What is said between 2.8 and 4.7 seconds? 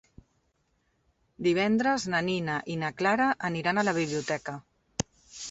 na Clara aniran a la biblioteca.